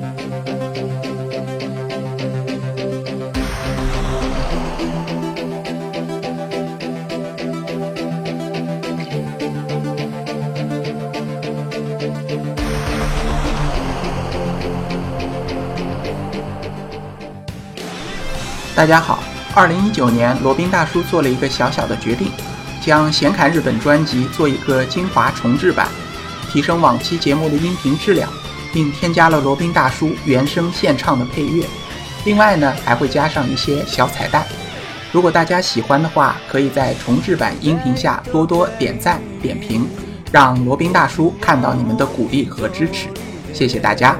[0.00, 0.06] 大
[18.86, 19.22] 家好，
[19.54, 22.32] 二零一九年，罗宾大叔做了一个小小的决定，
[22.80, 25.86] 将《闲侃日本》专辑做一个精华重制版，
[26.50, 28.30] 提升往期节目的音频质量，
[28.72, 31.64] 并添加了罗宾大叔原声献唱的配乐。
[32.24, 34.46] 另外呢，还会加上一些小彩蛋。
[35.12, 39.88] 如果大家喜欢的话，可以在重制版音频下多多点赞点评，
[40.30, 43.08] 让罗宾大叔看到你们的鼓励和支持。
[43.52, 44.16] 谢谢大家。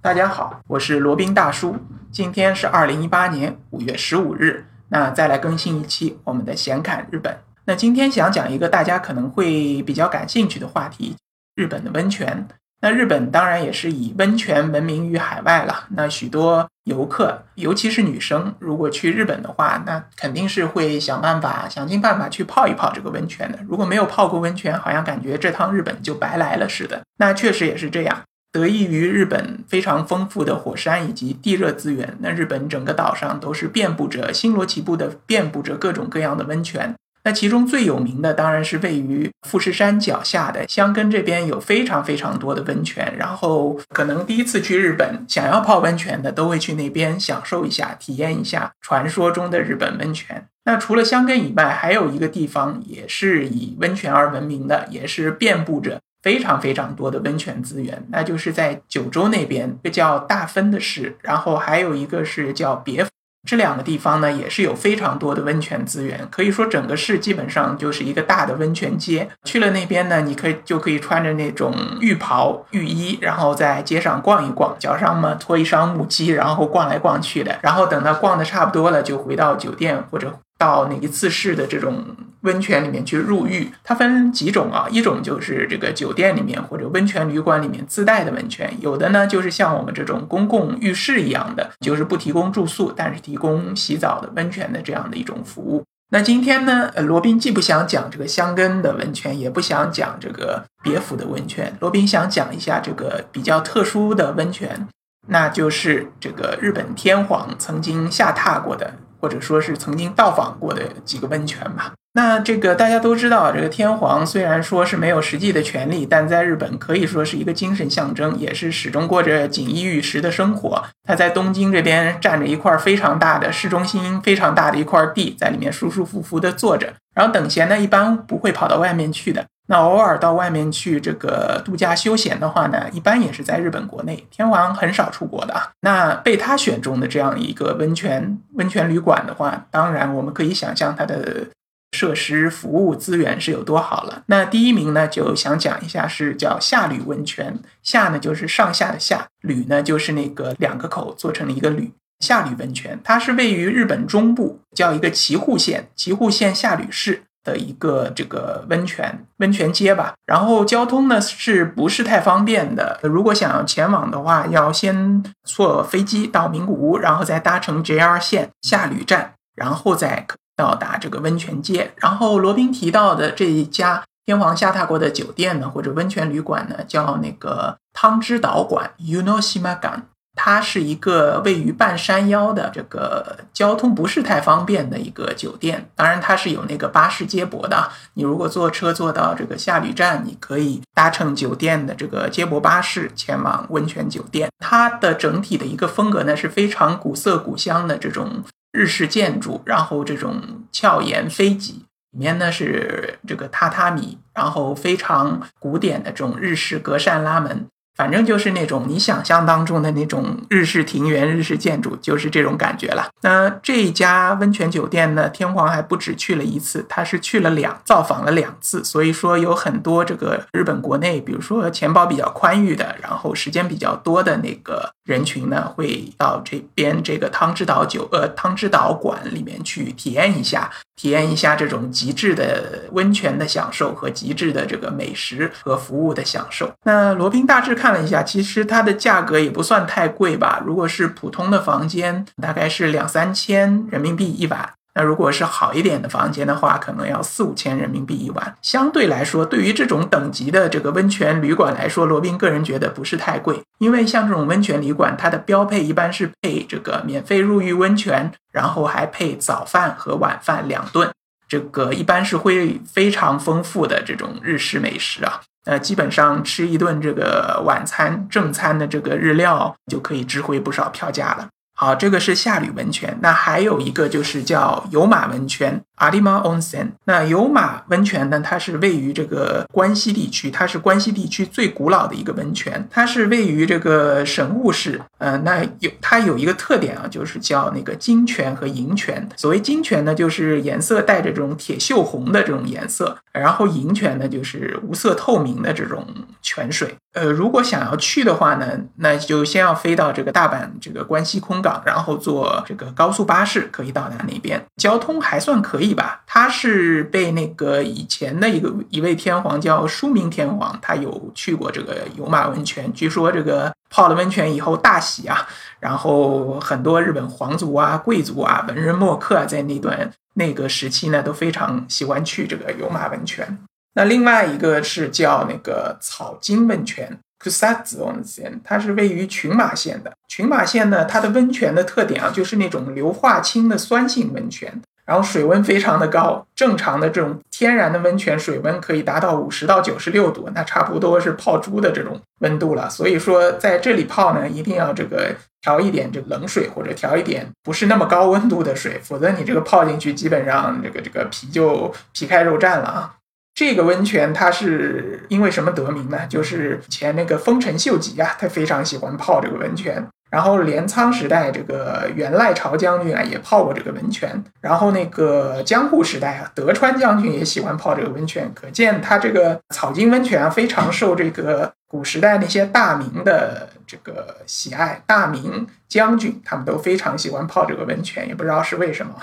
[0.00, 1.76] 大家好，我是罗宾大叔。
[2.12, 7.34] 今天是二零一八年五月十五日，那再来更新一期我们的闲侃日本。
[7.64, 11.16] 那今天想讲一个大家可能会比较感兴趣的话题——
[11.56, 12.46] 日本的温泉。
[12.82, 15.86] 那日本当然也是以温泉闻名于海外了。
[15.90, 23.58] 那许多游客，尤其是女生，如果去日本的话，那肯定是会想办法、想尽办法去泡一泡这个温泉的。
[23.66, 27.00] 如果没有泡过温泉，好像感觉这趟日本就白来了似的。
[27.16, 28.20] 那确实也是这样。
[28.52, 36.94] 得益于日本非常丰富的火山以及地热资源，那日本整个岛上都是遍布着星罗棋布的，遍布着各种各样的温泉。
[37.24, 43.14] 那其中最有名的当然是位于富士山脚下的箱根这边有非常非常多的温泉。
[43.16, 50.44] 然后可能第一次去日本想要泡温泉的，都会去那边享受一下，体验一下传说中的日本温泉。
[50.64, 56.00] 那除了箱根以外，还有一个地方也是以温泉而闻名的，也是遍布着。
[56.22, 63.10] 非常非常多的温泉资源，那就是在九州那边，一个叫大分的市，然后还有一个是叫别府，
[63.48, 66.28] 这两个地方呢也是有非常多的温泉资源。
[66.30, 69.28] 可以说整个市基本上就是一个大的温泉街。
[69.44, 77.58] 去了那边呢，你可以就可以穿着那种浴袍、浴衣，然后在街上逛一逛，脚上嘛拖一双木屐，然后逛来逛去的。
[77.62, 80.38] 然后等到逛的差不多了，就回到酒店或者。
[80.58, 82.04] 到哪一次式的这种
[82.42, 84.86] 温泉里面去入浴，它分几种啊？
[84.90, 95.82] 一种就是这个酒店里面或者温泉旅馆里面自带的温泉，有的呢就是像我们这种公共浴室一样的，就是不提供住宿，但是提供洗澡的温泉的这样的一种服务。
[96.10, 104.88] 那今天呢，罗宾既不想讲这个香根的温泉，也不想讲这个别府的温泉，罗宾想讲一下这个比较特殊的温泉，
[105.28, 108.94] 那就是这个日本天皇曾经下榻过的。
[109.22, 111.92] 或者说是曾经到访过的几个温泉吧。
[112.14, 120.84] 那这个大家都知道，这个天皇虽然说是没有实际的权利，但在日本可以说是一个精神象征，也是始终过着锦衣玉食的生活。
[121.04, 129.46] 他在东京这边占着一块非常大的市中心，非常大的一块地，在里面舒舒服服的坐着，然后等闲呢，一般不会跑到外面去的。
[129.68, 134.26] 那偶尔到外面去这个度假休闲的话呢，一般也是在日本国内。
[134.30, 135.54] 天皇很少出国的。
[135.80, 141.46] 那被他选中的这样一个温泉温泉旅馆的话，当然我们可以想象它的
[141.92, 144.22] 设施、服务资源是有多好了。
[144.26, 147.58] 那第一名呢，就想讲一下是叫下吕温泉。
[147.82, 151.92] 下呢就是上下的下，吕呢就是那个两个口做成了一个吕。
[152.20, 157.22] 下吕温泉，它是位于日本中部，叫一个岐阜县，岐阜县下吕市。
[157.44, 163.00] 的一个这个温泉温泉街吧，然后交通呢是不是太方便的？
[163.02, 170.24] 如果想要前往的话，要先坐飞机到名古屋，然后再搭乘 JR 线下吕站，然后再
[170.62, 171.92] 到达这个温泉街。
[171.96, 180.02] 然后罗宾提到的这一家天皇下榻过的酒店呢，或者温泉旅馆呢，叫那个汤之岛馆 （Unoshimagan）。
[180.34, 187.90] 它是一个位于半山腰的这个交通不是太方便的一个酒店，当然它是有那个巴士接驳的。
[188.14, 194.48] 你如果坐车坐到这个下吕站，你可以搭乘酒店的这个接驳巴士前往温泉酒店。
[194.58, 207.66] 它的整体的一个风格呢是非常古色古香的这种日式建筑，然后这种翘檐飞脊，里面呢是这个榻榻米，然后非常古典的这种日式格扇拉门。
[207.96, 213.08] 反正就是那种你想象当中的那种日式庭园、日式建筑，就是这种感觉了。
[213.22, 218.82] 那这家温泉酒店呢，天皇还不止去了一次，他是去了两造访了两次。
[218.82, 230.70] 所以说有很多这个日本国内，比如说钱包比较宽裕的，然后时间比较多的那个人群呢，会到这边这个汤之岛酒呃汤之岛馆里面去体验一下。
[230.94, 236.70] 体验一下这种极致的温泉的享受和极致的这个美食和服务的享受。
[236.84, 240.62] 那罗宾大致看了一下，其实它的价格也不算太贵吧。
[240.64, 244.72] 如果是普通的房间，大概是两三千人民币一晚。
[244.94, 248.54] 那如果是好一点的房间的话，可能要四五千人民币一晚。
[248.62, 253.60] 相对来说，对于这种等级的这个温泉旅馆来说，罗宾个人觉得不是太贵。
[253.80, 261.10] 因为像这种温泉旅馆，它的标配一般是配这个免费入浴温泉，然后还配早饭和晚饭两顿，
[261.48, 265.40] 这个一般是会非常丰富的这种日式美食啊。
[265.64, 271.48] 呃，基本上吃一顿这个晚餐正餐的这个日料，就可以值回不少票价了。
[271.82, 273.18] 好，这个是下吕温泉。
[273.20, 275.82] 那还有一个就是叫有马温泉。
[275.96, 278.40] 阿里玛 onsen，那有马温泉呢？
[278.40, 282.88] 它是位于这个关西地区，它是关西地区最古老的一个温泉。
[282.90, 285.00] 它是位于这个神户市。
[285.18, 289.28] 呃，那有它有一个特点啊，就是叫那个金泉和银泉。
[289.36, 296.04] 所谓金泉呢，就是颜色带着这种铁锈红的这种颜色；然后银泉呢，就是无色透明的这种
[296.52, 296.94] 泉水。
[297.14, 298.66] 呃，如果想要去的话呢，
[298.96, 305.92] 那就先要飞到这个大阪这个关西空港，然后坐这个高速巴士可以到达那边，交通还算可以。
[305.92, 315.46] 吧，他是被那个以前的一个一位天皇叫书明天皇，他有去过这个有马温泉，据说这个泡了温泉以后大喜啊，
[315.80, 323.58] 然后很多日本皇族啊、贵族啊、文人墨客啊在那段那个时期呢都非常喜欢去这个有马温泉。
[323.94, 330.12] 那另外一个是叫那个草津温泉 （Kusatsu Onsen），它是位于群马县的。
[330.28, 334.80] 群马县呢，它的温泉的特点啊，就是那种硫化氢的酸性温泉。
[335.04, 342.88] 然后水温非常的高，正常的这种天然的温泉水温可以达到五十到九十六度，那差不多是泡猪的这种温度了。
[342.88, 353.14] 所以说在这里泡呢，一定要这个调一点这冷水，或者调一点不是那么高温度的水，否则你这个泡进去，基本上这个这个皮就皮开肉绽了啊。
[353.54, 356.26] 这个温泉它是因为什么得名呢？
[356.26, 360.06] 就是前那个丰臣秀吉啊，他非常喜欢泡这个温泉。
[360.30, 364.42] 然后镰仓时代，这个源赖朝将军啊也泡过这个温泉。
[364.62, 368.50] 然后那个江户时代啊，德川将军也喜欢泡这个温泉。
[368.54, 375.02] 可见他这个草津温泉啊，非常受这个古时代那些大名的这个喜爱。
[375.06, 379.14] 大名将军他们都非常喜欢泡这个温泉，也不知道是为什么。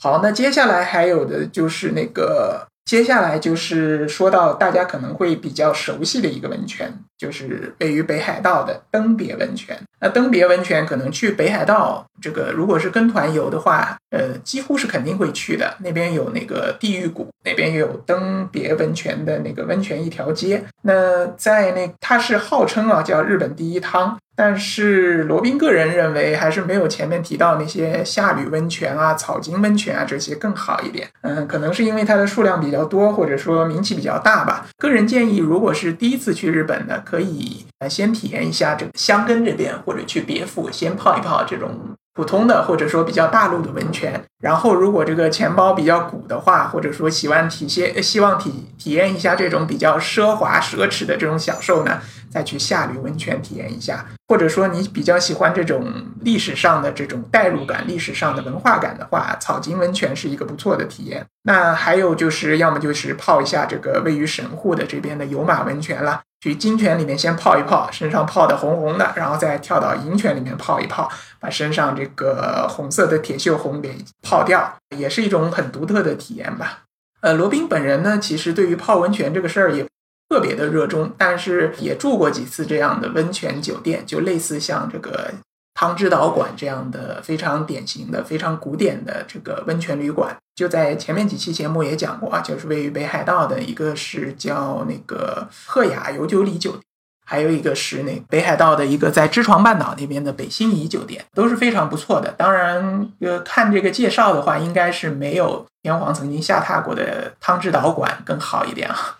[0.00, 2.66] 好，那接下来还有的就是那个。
[2.86, 9.78] 接下来就是说到大家可能会比较熟悉的一个温泉，就是位于北海道的登别温泉。
[10.00, 15.74] 那登别温泉可能去北海道，这个如果是跟团游的话，呃，几乎是肯定会去的。
[15.78, 20.62] 那边有那个地狱谷，那边也有登别温泉的那个温泉一条街。
[20.82, 24.18] 那在那，它是号称啊叫日本第一汤。
[24.38, 31.08] 但是罗宾个人认为，还是没有前面提到那些下吕温泉啊、草津温泉啊这些更好一点。
[31.22, 34.66] 嗯，可能是因为它的数量比较多，或者说名气比较大吧。
[34.76, 41.70] 个人建议，如果是第一次去日本的，可以呃先体验一下这个箱根这边，或者去别府先泡一泡这种。
[42.16, 52.00] 普通的或者说比较大陆的温泉，然后如果这个钱包比较鼓的话，或者说喜欢体些希望体体验一下这种比较奢华奢侈的这种享受呢，
[52.36, 54.04] 再去下吕温泉体验一下。
[54.28, 55.86] 或者说你比较喜欢这种
[56.20, 61.24] 历史上的这种代入感、历史上的文化感的话，草津温泉是一个不错的体验。
[61.44, 66.20] 那还有就是要么就是泡一下这个位于神户的这边的有马温泉了。
[66.42, 71.10] 去金泉里面先泡一泡，身上泡的红红的，然后再跳到银泉里面泡一泡，
[71.40, 76.82] 把身上这个红色的铁锈红给泡掉，也是一种很独特的体验吧。
[77.22, 79.86] 呃，罗宾本人呢，其实对于泡温泉这个事儿也
[80.28, 85.32] 特别的热衷，但是也住过几次这样的温泉酒店，就类似像这个。
[85.78, 96.80] 汤之岛馆这样的非常典型的、非常古典的这个温泉旅馆，就在前面几期节目也讲过啊，就是位于北海道的一个是叫那个鹤雅游九里酒店，
[97.26, 102.32] 还有一个是那北海道的一个在知床半岛那边的北新沂酒店，都是非常不错的。
[102.38, 109.18] 当然，呃，看这个介绍的话，应该是没有天皇曾经下榻过的汤之岛馆更好一点啊。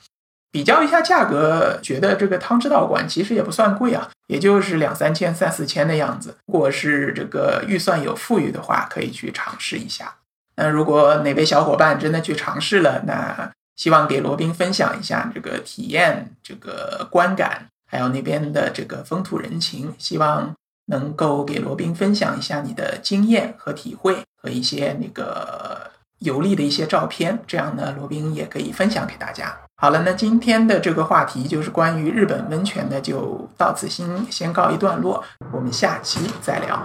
[0.57, 6.35] 比较一下价格，觉得这个汤之道馆其实也不算贵啊，也就是两三千、三四千的样子。
[6.47, 10.15] 如果是这个预算有富裕的话，可以去尝试一下。
[10.55, 20.55] 那如果哪位小伙伴真的去尝试了，那希望给罗宾分享一下这个体验、这个观感，还有那边的这个风土人情，希望
[20.87, 29.55] 能够给罗宾分享一下你的经验和体会和一些那个游历的一些照片，这样呢，罗宾也可以分享给大家。
[29.79, 36.83] 好了，那今天的这个话题就是关于日本温泉的，就到此先先告一段落，我们下期再聊。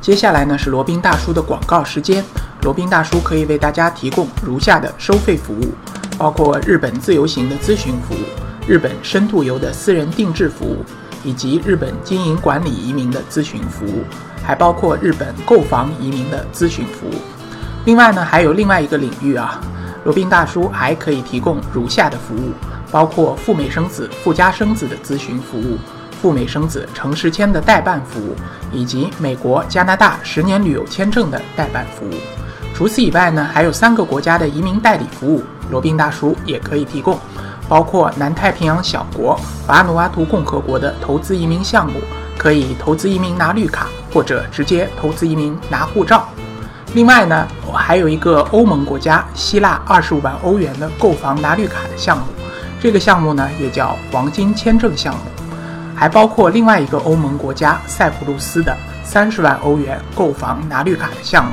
[0.00, 2.24] 接下来呢是罗宾大叔的广告时间，
[2.62, 5.72] 罗宾大叔可以为大家提供如下的收费服务，
[6.18, 8.24] 包括日本自由行的咨询服务、
[8.66, 10.84] 日本深度游的私人定制服务，
[11.22, 14.02] 以及日本经营管理移民的咨询服务，
[14.42, 17.14] 还包括日本购房移民的咨询服务。
[17.84, 19.60] 另外呢，还有另外一个领域啊，
[20.04, 22.52] 罗宾大叔还可以提供如下的服务，
[22.90, 25.78] 包括赴美生子、赴加生子的咨询服务。
[26.20, 28.36] 赴美生子、城市签的代办服务，
[28.70, 32.12] 以及美国、加拿大十年旅游签证的代办服务。
[32.74, 37.18] 除此以外呢，还有三个国家的移民代理服务，罗宾大叔也可以提供，
[37.70, 41.98] 包括南太平洋小国瓦努阿图共和国的投资移民项目，
[42.36, 46.28] 可以投资移民拿绿卡，或者直接投资移民拿护照。
[46.92, 52.24] 另外呢，还有一个欧盟国家希腊二十五万欧元的购房拿绿卡的项目，
[52.80, 55.20] 这个项目呢也叫黄金签证项目。
[55.94, 58.74] 还包括另外一个欧盟国家塞浦路斯的
[59.04, 61.52] 三十万欧元购房拿绿卡的项目。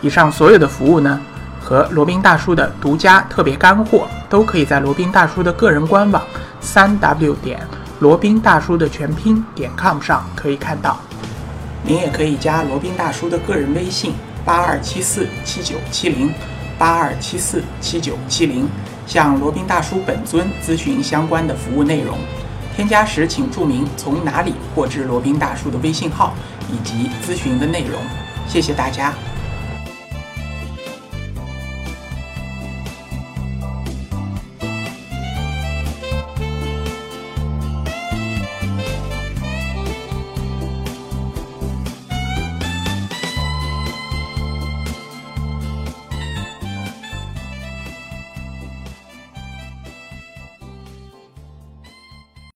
[0.00, 1.20] 以上所有的服务呢，
[1.60, 6.22] 和罗宾大叔的独家特别干货，都可以在罗宾大叔的个人官网
[6.60, 7.66] 三 w 点
[7.98, 10.96] 罗宾大叔的全拼点 com 上可以看到。
[11.82, 16.32] 您也可以加罗宾大叔的个人微信八二七四七九七零
[16.78, 18.68] 八二七四七九七零，
[19.06, 22.18] 向罗宾大叔本尊咨询相关的服务内容。
[22.76, 26.34] 添加时请注明从哪里获知罗宾大叔的微信号
[26.68, 28.00] 以及咨询的内容。
[28.48, 29.14] 谢谢大家。